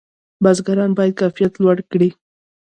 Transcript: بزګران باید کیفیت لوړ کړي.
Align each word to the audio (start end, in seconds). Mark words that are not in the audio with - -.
بزګران 0.43 0.91
باید 0.97 1.13
کیفیت 1.19 1.53
لوړ 1.63 1.77
کړي. 1.91 2.09